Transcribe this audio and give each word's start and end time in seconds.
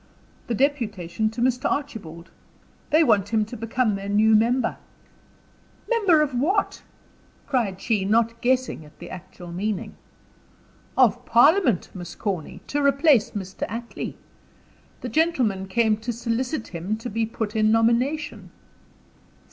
"The 0.47 0.55
deputation 0.55 1.29
to 1.29 1.41
Mr. 1.41 1.69
Archibald. 1.69 2.31
They 2.89 3.03
want 3.03 3.29
him 3.29 3.45
to 3.45 3.55
become 3.55 3.93
their 3.93 4.09
new 4.09 4.35
member." 4.35 4.77
"Member 5.87 6.23
of 6.23 6.31
what?" 6.33 6.81
cried 7.45 7.79
she, 7.79 8.03
not 8.03 8.41
guessing 8.41 8.83
at 8.83 8.97
the 8.97 9.11
actual 9.11 9.51
meaning. 9.51 9.93
"Of 10.97 11.23
parliament, 11.27 11.91
Miss 11.93 12.15
Corny; 12.15 12.61
to 12.65 12.81
replace 12.83 13.29
Mr. 13.37 13.67
Attley. 13.67 14.15
The 15.01 15.09
gentlemen 15.09 15.67
came 15.67 15.97
to 15.97 16.11
solicit 16.11 16.69
him 16.69 16.97
to 16.97 17.07
be 17.07 17.27
put 17.27 17.55
in 17.55 17.71
nomination." 17.71 18.49